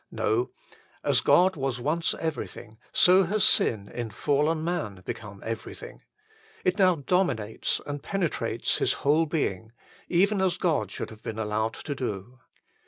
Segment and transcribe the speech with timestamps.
[0.09, 0.49] No:
[1.03, 6.01] as God was once everything, so has sin in fallen man become everything.
[6.65, 9.73] It now dominates and penetrates his whole being,
[10.09, 12.39] even as God should have been allowed to do.